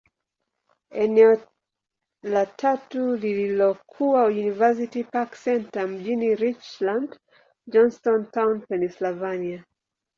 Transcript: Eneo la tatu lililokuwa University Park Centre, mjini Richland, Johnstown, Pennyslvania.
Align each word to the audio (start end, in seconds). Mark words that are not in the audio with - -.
Eneo 1.03 1.39
la 2.23 2.45
tatu 2.47 3.13
lililokuwa 3.15 4.25
University 4.25 5.03
Park 5.03 5.35
Centre, 5.43 5.85
mjini 5.87 6.35
Richland, 6.35 7.19
Johnstown, 7.67 8.61
Pennyslvania. 8.69 9.65